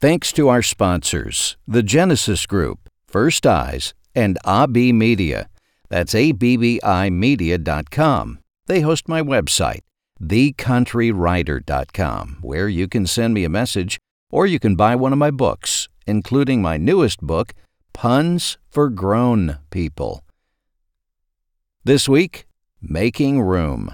Thanks 0.00 0.30
to 0.34 0.48
our 0.48 0.62
sponsors, 0.62 1.56
the 1.66 1.82
Genesis 1.82 2.46
Group, 2.46 2.88
First 3.08 3.44
Eyes, 3.44 3.94
and 4.14 4.38
AB 4.46 4.92
Media. 4.92 5.48
That's 5.88 6.14
ABBImedia.com. 6.14 8.38
They 8.66 8.80
host 8.80 9.08
my 9.08 9.22
website, 9.22 9.80
thecountrywriter.com, 10.22 12.38
where 12.42 12.68
you 12.68 12.86
can 12.86 13.08
send 13.08 13.34
me 13.34 13.42
a 13.42 13.48
message 13.48 13.98
or 14.30 14.46
you 14.46 14.60
can 14.60 14.76
buy 14.76 14.94
one 14.94 15.12
of 15.12 15.18
my 15.18 15.32
books, 15.32 15.88
including 16.06 16.62
my 16.62 16.76
newest 16.76 17.20
book, 17.20 17.52
Puns 17.92 18.56
for 18.70 18.90
Grown 18.90 19.58
People. 19.70 20.22
This 21.82 22.08
week, 22.08 22.46
Making 22.80 23.42
Room. 23.42 23.92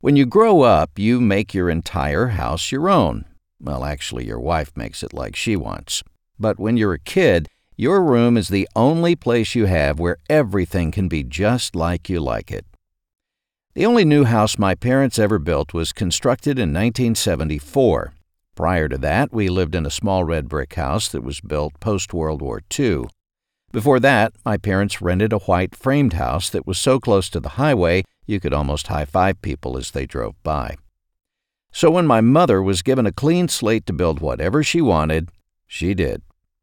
When 0.00 0.16
you 0.16 0.24
grow 0.24 0.62
up, 0.62 0.98
you 0.98 1.20
make 1.20 1.52
your 1.52 1.68
entire 1.68 2.28
house 2.28 2.72
your 2.72 2.88
own. 2.88 3.26
Well, 3.60 3.84
actually, 3.84 4.26
your 4.26 4.40
wife 4.40 4.72
makes 4.76 5.02
it 5.02 5.12
like 5.12 5.36
she 5.36 5.56
wants. 5.56 6.02
But 6.38 6.58
when 6.58 6.76
you're 6.76 6.92
a 6.92 6.98
kid, 6.98 7.48
your 7.76 8.02
room 8.02 8.36
is 8.36 8.48
the 8.48 8.68
only 8.74 9.14
place 9.16 9.54
you 9.54 9.66
have 9.66 9.98
where 9.98 10.18
everything 10.28 10.90
can 10.90 11.08
be 11.08 11.22
just 11.22 11.74
like 11.74 12.08
you 12.08 12.20
like 12.20 12.50
it. 12.50 12.66
The 13.74 13.84
only 13.84 14.04
new 14.04 14.24
house 14.24 14.58
my 14.58 14.74
parents 14.74 15.18
ever 15.18 15.38
built 15.38 15.74
was 15.74 15.92
constructed 15.92 16.58
in 16.58 16.72
1974. 16.72 18.14
Prior 18.54 18.88
to 18.88 18.96
that, 18.96 19.34
we 19.34 19.50
lived 19.50 19.74
in 19.74 19.84
a 19.84 19.90
small 19.90 20.24
red 20.24 20.48
brick 20.48 20.74
house 20.74 21.08
that 21.08 21.22
was 21.22 21.42
built 21.42 21.78
post 21.78 22.14
World 22.14 22.40
War 22.40 22.62
II. 22.78 23.04
Before 23.72 24.00
that, 24.00 24.32
my 24.46 24.56
parents 24.56 25.02
rented 25.02 25.34
a 25.34 25.40
white 25.40 25.76
framed 25.76 26.14
house 26.14 26.48
that 26.48 26.66
was 26.66 26.78
so 26.78 26.98
close 26.98 27.28
to 27.28 27.40
the 27.40 27.50
highway 27.60 28.04
you 28.24 28.40
could 28.40 28.54
almost 28.54 28.86
high 28.86 29.04
five 29.04 29.42
people 29.42 29.76
as 29.76 29.90
they 29.90 30.06
drove 30.06 30.42
by. 30.42 30.76
So 31.76 31.90
when 31.90 32.06
my 32.06 32.22
mother 32.22 32.62
was 32.62 32.80
given 32.80 33.04
a 33.04 33.12
clean 33.12 33.48
slate 33.48 33.84
to 33.84 33.92
build 33.92 34.20
whatever 34.20 34.62
she 34.62 34.80
wanted, 34.80 35.28
she 35.66 35.92
did. 35.92 36.22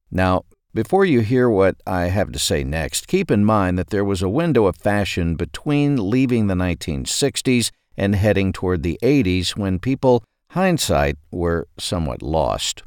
Now, 0.10 0.46
before 0.74 1.06
you 1.06 1.20
hear 1.20 1.48
what 1.48 1.76
I 1.86 2.06
have 2.06 2.32
to 2.32 2.40
say 2.40 2.64
next, 2.64 3.08
keep 3.08 3.30
in 3.30 3.46
mind 3.46 3.78
that 3.78 3.92
there 3.92 4.04
was 4.04 4.24
a 4.24 4.28
window 4.28 4.66
of 4.66 4.76
fashion 4.76 5.36
between 5.36 6.10
leaving 6.10 6.48
the 6.48 6.56
1960s 6.56 7.70
and 7.96 8.16
heading 8.16 8.52
toward 8.52 8.82
the 8.82 8.98
80s 9.04 9.56
when 9.56 9.78
people, 9.78 10.24
hindsight, 10.50 11.18
were 11.30 11.68
somewhat 11.78 12.24
lost. 12.24 12.82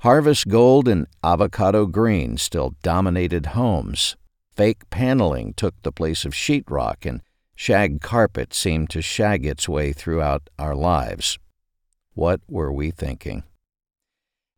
Harvest 0.00 0.46
gold 0.46 0.88
and 0.88 1.06
avocado 1.24 1.86
green 1.86 2.36
still 2.36 2.74
dominated 2.82 3.46
homes. 3.56 4.14
Fake 4.54 4.90
paneling 4.90 5.54
took 5.54 5.74
the 5.80 5.90
place 5.90 6.26
of 6.26 6.34
sheetrock, 6.34 7.06
and 7.06 7.22
Shag 7.62 8.00
carpet 8.00 8.54
seemed 8.54 8.88
to 8.88 9.02
shag 9.02 9.44
its 9.44 9.68
way 9.68 9.92
throughout 9.92 10.48
our 10.58 10.74
lives. 10.74 11.38
What 12.14 12.40
were 12.48 12.72
we 12.72 12.90
thinking? 12.90 13.42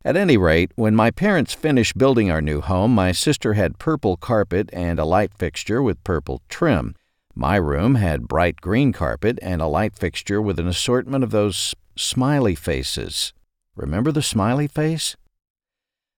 At 0.05 0.15
any 0.15 0.37
rate, 0.37 0.71
when 0.77 0.95
my 0.95 1.11
parents 1.11 1.53
finished 1.53 1.97
building 1.97 2.31
our 2.31 2.41
new 2.41 2.61
home, 2.61 2.95
my 2.95 3.11
sister 3.11 3.55
had 3.55 3.77
purple 3.77 4.15
carpet 4.15 4.69
and 4.71 4.99
a 4.99 5.03
light 5.03 5.33
fixture 5.33 5.83
with 5.83 6.01
purple 6.05 6.41
trim. 6.47 6.95
My 7.35 7.57
room 7.57 7.95
had 7.95 8.29
bright 8.29 8.61
green 8.61 8.93
carpet 8.93 9.37
and 9.41 9.61
a 9.61 9.67
light 9.67 9.95
fixture 9.95 10.41
with 10.41 10.57
an 10.57 10.69
assortment 10.69 11.25
of 11.25 11.31
those 11.31 11.75
smiley 11.97 12.55
faces. 12.55 13.33
Remember 13.75 14.13
the 14.13 14.21
smiley 14.21 14.67
face? 14.67 15.17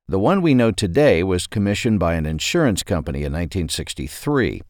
The 0.07 0.19
one 0.19 0.43
we 0.43 0.53
know 0.53 0.69
today 0.69 1.23
was 1.23 1.47
commissioned 1.47 1.99
by 1.99 2.13
an 2.13 2.27
insurance 2.27 2.83
company 2.83 3.21
in 3.21 3.33
1963. 3.33 4.61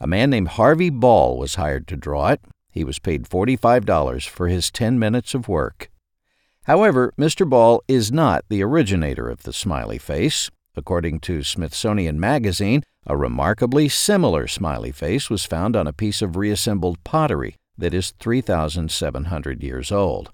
A 0.00 0.06
man 0.06 0.30
named 0.30 0.48
Harvey 0.48 0.90
Ball 0.90 1.36
was 1.36 1.56
hired 1.56 1.88
to 1.88 1.96
draw 1.96 2.28
it. 2.28 2.40
He 2.70 2.84
was 2.84 2.98
paid 2.98 3.24
$45 3.24 4.28
for 4.28 4.48
his 4.48 4.70
10 4.70 4.98
minutes 4.98 5.34
of 5.34 5.48
work. 5.48 5.90
However, 6.64 7.12
Mr. 7.18 7.48
Ball 7.48 7.82
is 7.88 8.12
not 8.12 8.44
the 8.48 8.62
originator 8.62 9.28
of 9.28 9.42
the 9.42 9.52
smiley 9.52 9.98
face. 9.98 10.50
According 10.76 11.20
to 11.20 11.42
Smithsonian 11.42 12.20
Magazine, 12.20 12.84
a 13.06 13.16
remarkably 13.16 13.88
similar 13.88 14.46
smiley 14.46 14.92
face 14.92 15.28
was 15.28 15.44
found 15.44 15.74
on 15.74 15.86
a 15.86 15.92
piece 15.92 16.22
of 16.22 16.36
reassembled 16.36 17.02
pottery 17.02 17.56
that 17.76 17.94
is 17.94 18.12
3,700 18.20 19.62
years 19.62 19.90
old. 19.90 20.30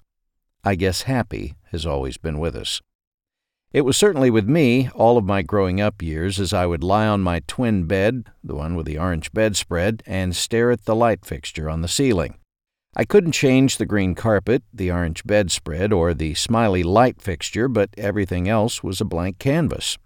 I 0.63 0.75
guess 0.75 1.03
happy 1.03 1.55
has 1.71 1.85
always 1.85 2.17
been 2.17 2.37
with 2.37 2.55
us. 2.55 2.81
It 3.75 3.83
was 3.83 3.97
certainly 3.97 4.29
with 4.29 4.47
me 4.47 4.89
all 4.95 5.17
of 5.17 5.25
my 5.25 5.41
growing 5.41 5.81
up 5.81 6.01
years 6.01 6.39
as 6.39 6.53
I 6.53 6.65
would 6.65 6.81
lie 6.81 7.07
on 7.07 7.19
my 7.19 7.41
twin 7.45 7.83
bed, 7.87 8.23
the 8.41 8.55
one 8.55 8.77
with 8.77 8.85
the 8.85 8.97
orange 8.97 9.33
bedspread, 9.33 10.01
and 10.05 10.33
stare 10.33 10.71
at 10.71 10.85
the 10.85 10.95
light 10.95 11.25
fixture 11.25 11.69
on 11.69 11.81
the 11.81 11.89
ceiling. 11.89 12.35
I 12.95 13.03
couldn't 13.03 13.33
change 13.33 13.75
the 13.75 13.85
green 13.85 14.15
carpet, 14.15 14.63
the 14.73 14.91
orange 14.91 15.25
bedspread, 15.25 15.91
or 15.91 16.13
the 16.13 16.35
smiley 16.35 16.83
light 16.83 17.21
fixture, 17.21 17.67
but 17.67 17.89
everything 17.97 18.47
else 18.47 18.81
was 18.81 19.01
a 19.01 19.03
blank 19.03 19.39
canvas. 19.39 19.97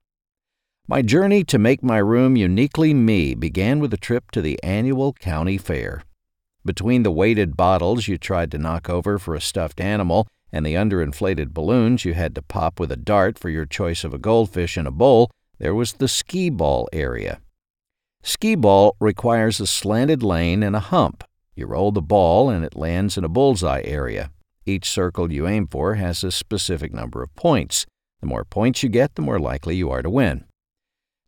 My 0.87 1.03
journey 1.03 1.43
to 1.43 1.59
make 1.59 1.83
my 1.83 1.99
room 1.99 2.35
uniquely 2.35 2.95
me 2.95 3.35
began 3.35 3.79
with 3.79 3.93
a 3.93 3.97
trip 3.97 4.31
to 4.31 4.41
the 4.41 4.59
annual 4.63 5.13
county 5.13 5.59
fair. 5.59 6.01
Between 6.65 7.03
the 7.03 7.11
weighted 7.11 7.55
bottles 7.55 8.07
you 8.07 8.17
tried 8.17 8.49
to 8.49 8.57
knock 8.57 8.89
over 8.89 9.19
for 9.19 9.35
a 9.35 9.39
stuffed 9.39 9.79
animal 9.79 10.27
and 10.51 10.65
the 10.65 10.75
underinflated 10.75 11.53
balloons 11.53 12.05
you 12.05 12.13
had 12.13 12.35
to 12.35 12.41
pop 12.41 12.79
with 12.79 12.91
a 12.91 12.97
dart 12.97 13.37
for 13.37 13.49
your 13.49 13.65
choice 13.65 14.03
of 14.03 14.13
a 14.13 14.17
goldfish 14.17 14.77
in 14.77 14.87
a 14.87 14.91
bowl, 14.91 15.31
there 15.57 15.75
was 15.75 15.93
the 15.93 16.07
skee 16.07 16.49
ball 16.49 16.87
area. 16.91 17.39
Skee 18.23 18.55
ball 18.55 18.95
requires 18.99 19.59
a 19.59 19.67
slanted 19.67 20.23
lane 20.23 20.63
and 20.63 20.75
a 20.75 20.79
hump. 20.79 21.23
You 21.55 21.67
roll 21.67 21.91
the 21.91 22.01
ball 22.01 22.49
and 22.49 22.65
it 22.65 22.75
lands 22.75 23.17
in 23.17 23.23
a 23.23 23.29
bullseye 23.29 23.81
area. 23.83 24.31
Each 24.65 24.89
circle 24.89 25.31
you 25.31 25.47
aim 25.47 25.67
for 25.67 25.95
has 25.95 26.23
a 26.23 26.31
specific 26.31 26.93
number 26.93 27.23
of 27.23 27.33
points. 27.35 27.85
The 28.21 28.27
more 28.27 28.45
points 28.45 28.83
you 28.83 28.89
get, 28.89 29.15
the 29.15 29.21
more 29.21 29.39
likely 29.39 29.75
you 29.75 29.89
are 29.89 30.01
to 30.01 30.09
win. 30.09 30.45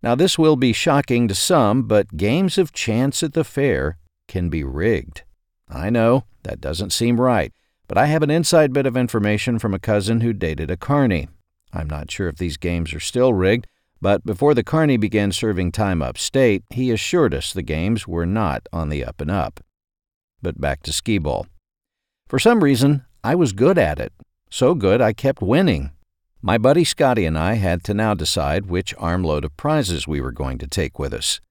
Now, 0.03 0.15
this 0.15 0.37
will 0.37 0.55
be 0.55 0.73
shocking 0.73 1.27
to 1.27 1.35
some, 1.35 1.83
but 1.83 2.17
games 2.17 2.57
of 2.57 2.73
chance 2.73 3.23
at 3.23 3.33
the 3.33 3.43
fair 3.43 3.97
can 4.27 4.49
be 4.49 4.63
rigged. 4.63 5.23
I 5.69 5.89
know, 5.89 6.25
that 6.43 6.59
doesn't 6.59 6.91
seem 6.91 7.21
right. 7.21 7.53
But 7.91 7.97
I 7.97 8.05
have 8.05 8.23
an 8.23 8.31
inside 8.31 8.71
bit 8.71 8.85
of 8.85 8.95
information 8.95 9.59
from 9.59 9.73
a 9.73 9.79
cousin 9.79 10.21
who 10.21 10.31
dated 10.31 10.71
a 10.71 10.77
carny. 10.77 11.27
I'm 11.73 11.89
not 11.89 12.09
sure 12.09 12.29
if 12.29 12.37
these 12.37 12.55
games 12.55 12.93
are 12.93 13.01
still 13.01 13.33
rigged, 13.33 13.67
but 13.99 14.25
before 14.25 14.53
the 14.53 14.63
carny 14.63 14.95
began 14.95 15.33
serving 15.33 15.73
time 15.73 16.01
upstate, 16.01 16.63
he 16.69 16.89
assured 16.89 17.33
us 17.33 17.51
the 17.51 17.61
games 17.61 18.07
were 18.07 18.25
not 18.25 18.65
on 18.71 18.87
the 18.87 19.03
up 19.03 19.19
and 19.19 19.29
up. 19.29 19.59
But 20.41 20.61
back 20.61 20.83
to 20.83 20.93
skee 20.93 21.17
ball. 21.17 21.47
For 22.29 22.39
some 22.39 22.63
reason, 22.63 23.03
I 23.25 23.35
was 23.35 23.51
good 23.51 23.77
at 23.77 23.99
it. 23.99 24.13
So 24.49 24.73
good 24.73 25.01
I 25.01 25.11
kept 25.11 25.41
winning. 25.41 25.91
My 26.41 26.57
buddy 26.57 26.85
Scotty 26.85 27.25
and 27.25 27.37
I 27.37 27.55
had 27.55 27.83
to 27.83 27.93
now 27.93 28.13
decide 28.13 28.67
which 28.67 28.95
armload 28.99 29.43
of 29.43 29.57
prizes 29.57 30.07
we 30.07 30.21
were 30.21 30.31
going 30.31 30.59
to 30.59 30.65
take 30.65 30.97
with 30.97 31.13
us. 31.13 31.41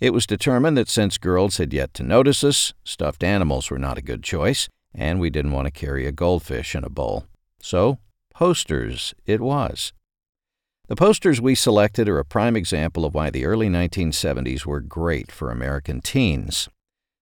It 0.00 0.14
was 0.14 0.26
determined 0.26 0.78
that 0.78 0.88
since 0.88 1.18
girls 1.18 1.58
had 1.58 1.74
yet 1.74 1.92
to 1.92 2.02
notice 2.02 2.42
us, 2.42 2.72
stuffed 2.84 3.22
animals 3.22 3.70
were 3.70 3.78
not 3.78 3.98
a 3.98 4.02
good 4.02 4.22
choice, 4.22 4.70
and 4.94 5.20
we 5.20 5.30
didn't 5.30 5.52
want 5.52 5.66
to 5.66 5.70
carry 5.70 6.06
a 6.06 6.12
goldfish 6.12 6.74
in 6.74 6.84
a 6.84 6.90
bowl. 6.90 7.26
So, 7.60 7.98
posters 8.34 9.14
it 9.26 9.40
was. 9.40 9.92
The 10.86 10.96
posters 10.96 11.40
we 11.40 11.54
selected 11.54 12.08
are 12.08 12.18
a 12.18 12.24
prime 12.24 12.56
example 12.56 13.06
of 13.06 13.14
why 13.14 13.30
the 13.30 13.46
early 13.46 13.68
1970s 13.68 14.66
were 14.66 14.80
great 14.80 15.32
for 15.32 15.50
American 15.50 16.02
teens. 16.02 16.68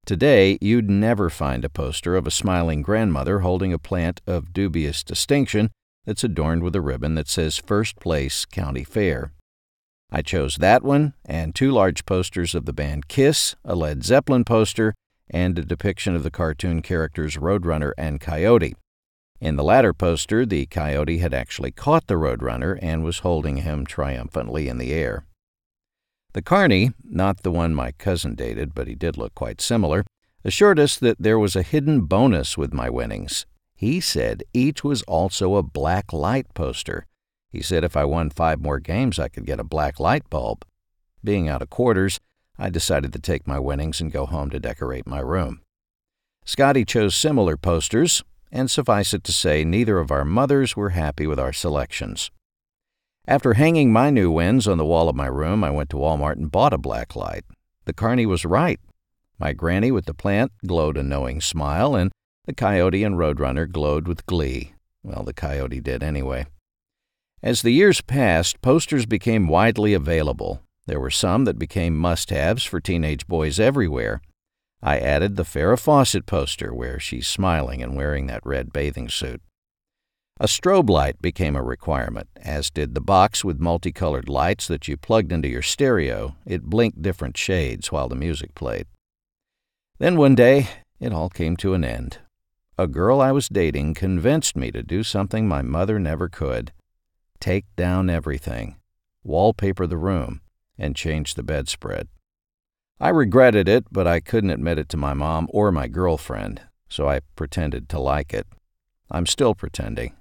Today, 0.05 0.59
you'd 0.61 0.91
never 0.91 1.31
find 1.31 1.65
a 1.65 1.69
poster 1.69 2.17
of 2.17 2.27
a 2.27 2.33
smiling 2.33 2.83
grandmother 2.83 3.41
holding 3.41 3.73
a 3.73 3.79
plant 3.79 4.21
of 4.27 4.53
dubious 4.53 5.05
distinction 5.05 5.71
that's 6.05 6.25
adorned 6.25 6.65
with 6.65 6.75
a 6.75 6.81
ribbon 6.81 7.15
that 7.15 7.29
says 7.29 7.57
First 7.57 8.01
Place 8.01 8.45
County 8.45 8.83
Fair. 8.83 9.33
I 10.11 10.23
chose 10.23 10.57
that 10.57 10.83
one 10.83 11.15
and 11.25 11.55
two 11.55 11.71
large 11.71 12.05
posters 12.05 12.57
of 12.57 12.67
the 12.67 12.73
band 12.73 13.07
Kiss, 13.07 13.55
a 13.65 13.77
Led 13.77 14.03
Zeppelin 14.03 14.45
poster, 14.45 14.93
and 15.31 15.59
a 15.59 15.65
depiction 15.65 16.15
of 16.15 16.23
the 16.23 16.31
cartoon 16.31 16.83
characters 16.83 17.37
Roadrunner 17.37 17.93
and 17.97 18.21
Coyote. 18.21 18.75
In 19.41 19.57
the 19.57 19.65
latter 19.65 19.93
poster, 19.93 20.47
the 20.47 20.67
coyote 20.67 21.19
had 21.19 21.35
actually 21.35 21.73
caught 21.73 22.07
the 22.07 22.15
Roadrunner 22.15 22.79
and 22.81 23.03
was 23.03 23.21
holding 23.21 23.59
him 23.59 23.85
triumphantly 23.85 24.69
in 24.69 24.79
the 24.79 24.93
air. 24.93 25.27
The 26.33 26.43
carney, 26.43 26.93
not 27.05 27.43
the 27.43 27.51
one 27.51 27.75
my 27.75 27.93
cousin 27.93 28.35
dated, 28.35 28.75
but 28.75 28.87
he 28.87 28.95
did 28.95 29.19
look 29.19 29.35
quite 29.35 29.61
similar, 29.61 30.05
assured 30.45 30.79
us 30.79 30.97
that 30.99 31.19
there 31.21 31.39
was 31.39 31.57
a 31.57 31.63
hidden 31.63 32.03
bonus 32.03 32.57
with 32.57 32.73
my 32.73 32.89
winnings. 32.89 33.45
He 33.75 34.01
said 34.01 34.45
each 34.55 34.85
was 34.85 35.03
also 35.03 35.57
a 35.57 35.63
black 35.63 36.13
light 36.13 36.47
poster. 36.55 37.07
He 37.51 37.61
said 37.63 37.85
if 37.85 37.97
I 37.97 38.05
won 38.05 38.31
five 38.31 38.61
more 38.61 38.79
games, 38.79 39.19
I 39.19 39.29
could 39.29 39.45
get 39.45 39.61
a 39.61 39.65
black 39.65 40.01
light 40.01 40.31
bulb. 40.31 40.65
Being 41.25 41.49
out 41.49 41.63
of 41.63 41.69
quarters, 41.69 42.21
I 42.59 42.71
decided 42.71 43.13
to 43.13 43.19
take 43.19 43.47
my 43.47 43.59
winnings 43.59 44.01
and 44.01 44.13
go 44.13 44.27
home 44.27 44.51
to 44.51 44.61
decorate 44.61 45.07
my 45.07 45.21
room. 45.21 45.61
Scotty 46.45 46.85
chose 46.85 47.15
similar 47.15 47.57
posters, 47.57 48.23
and 48.51 48.71
suffice 48.71 49.15
it 49.15 49.25
to 49.25 49.33
say, 49.33 49.65
neither 49.65 49.99
of 49.99 50.11
our 50.11 50.25
mothers 50.25 50.77
were 50.77 50.91
happy 50.91 51.27
with 51.27 51.39
our 51.39 51.53
selections. 51.53 52.31
After 53.27 53.55
hanging 53.55 53.93
my 53.93 54.11
new 54.11 54.31
wins 54.31 54.67
on 54.67 54.79
the 54.79 54.85
wall 54.85 55.09
of 55.09 55.15
my 55.15 55.27
room, 55.27 55.63
I 55.63 55.71
went 55.71 55.91
to 55.91 55.97
Walmart 55.97 56.37
and 56.37 56.51
bought 56.51 56.73
a 56.73 56.79
black 56.79 57.15
light. 57.15 57.45
The 57.85 57.93
carney 57.93 58.27
was 58.27 58.45
right. 58.45 58.81
My 59.39 59.53
granny 59.53 59.91
with 59.91 60.07
the 60.07 60.15
plant 60.15 60.53
glowed 60.67 60.97
a 60.97 61.03
knowing 61.03 61.41
smile, 61.41 61.95
and 61.95 62.13
the 62.45 62.53
coyote 62.53 63.05
and 63.05 63.17
roadrunner 63.17 63.71
glowed 63.71 64.09
with 64.09 64.27
glee. 64.27 64.75
Well, 65.03 65.23
the 65.23 65.33
coyote 65.33 65.81
did 65.81 66.03
anyway. 66.03 66.47
As 67.43 67.63
the 67.63 67.71
years 67.71 68.01
passed, 68.01 68.61
posters 68.61 69.07
became 69.07 69.49
widely 69.49 69.95
available. 69.95 70.61
There 70.87 71.01
were 71.01 71.11
some 71.11 71.45
that 71.45 71.59
became 71.59 71.97
must 71.97 72.31
haves 72.31 72.65
for 72.65 72.81
teenage 72.81 73.27
boys 73.27 73.61
everywhere. 73.61 74.21
I 74.83 74.99
added 74.99 75.37
the 75.37 75.45
Farrah 75.45 75.79
Fawcett 75.79 76.27
poster 76.27 76.75
where 76.75 76.99
she's 76.99 77.29
smiling 77.29 77.83
and 77.83 77.97
wearing 77.97 78.27
that 78.27 78.45
red 78.45 78.73
bathing 78.73 79.09
suit. 79.09 79.41
A 80.41 80.49
strobe 80.49 80.91
light 80.91 81.23
became 81.23 81.55
a 81.55 81.63
requirement, 81.63 82.29
as 82.37 82.69
did 82.69 82.95
the 82.95 83.01
box 83.01 83.45
with 83.45 83.61
multicolored 83.61 84.29
lights 84.29 84.67
that 84.67 84.89
you 84.89 84.97
plugged 84.97 85.31
into 85.31 85.49
your 85.49 85.63
stereo. 85.63 86.35
It 86.45 86.65
blinked 86.65 87.01
different 87.01 87.37
shades 87.37 87.93
while 87.93 88.09
the 88.09 88.17
music 88.17 88.55
played. 88.57 88.87
Then 89.99 90.17
one 90.17 90.35
day, 90.35 90.69
it 90.99 91.13
all 91.13 91.29
came 91.29 91.57
to 91.59 91.75
an 91.75 91.85
end. 91.85 92.19
A 92.77 92.89
girl 92.89 93.21
I 93.21 93.31
was 93.31 93.49
dating 93.49 93.95
convinced 93.95 94.57
me 94.57 94.73
to 94.73 94.83
do 94.83 95.05
something 95.05 95.47
my 95.47 95.63
mother 95.63 96.01
never 96.01 96.29
could 96.29 96.73
take 97.39 97.67
down 97.77 98.09
everything, 98.09 98.77
wallpaper 99.23 99.87
the 99.87 99.97
room, 99.97 100.41
and 100.79 100.97
change 100.97 101.35
the 101.35 101.43
bedspread. 101.43 102.09
I 103.01 103.09
regretted 103.09 103.69
it, 103.69 103.87
but 103.91 104.07
I 104.07 104.21
couldn't 104.21 104.51
admit 104.51 104.79
it 104.79 104.89
to 104.91 104.97
my 104.97 105.15
mom 105.15 105.49
or 105.51 105.73
my 105.73 105.89
girlfriend, 105.89 106.63
so 106.89 107.09
I 107.09 107.21
pretended 107.37 107.89
to 107.89 107.99
like 107.99 108.33
it. 108.33 108.47
I'm 109.11 109.27
still 109.27 109.55
pretending. 109.55 110.15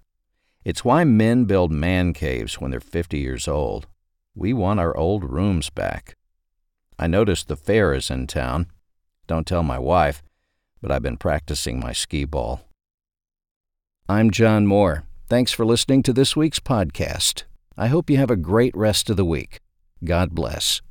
It's 0.63 0.85
why 0.85 1.03
men 1.03 1.45
build 1.45 1.71
man 1.71 2.13
caves 2.13 2.59
when 2.59 2.71
they're 2.71 2.79
50 2.79 3.17
years 3.17 3.47
old. 3.47 3.87
We 4.35 4.53
want 4.53 4.79
our 4.79 4.95
old 4.95 5.23
rooms 5.23 5.69
back. 5.69 6.15
I 6.97 7.07
noticed 7.07 7.47
the 7.47 7.55
fair 7.55 7.93
is 7.93 8.09
in 8.09 8.27
town. 8.27 8.67
Don't 9.27 9.47
tell 9.47 9.63
my 9.63 9.79
wife, 9.79 10.21
but 10.81 10.91
I've 10.91 11.01
been 11.01 11.17
practicing 11.17 11.79
my 11.79 11.93
skee 11.93 12.25
ball. 12.25 12.61
I'm 14.07 14.29
John 14.29 14.67
Moore. 14.67 15.03
Thanks 15.29 15.51
for 15.51 15.65
listening 15.65 16.03
to 16.03 16.13
this 16.13 16.35
week's 16.35 16.59
podcast. 16.59 17.43
I 17.77 17.87
hope 17.87 18.09
you 18.09 18.17
have 18.17 18.31
a 18.31 18.35
great 18.35 18.75
rest 18.75 19.09
of 19.09 19.17
the 19.17 19.25
week. 19.25 19.61
God 20.03 20.33
bless. 20.33 20.81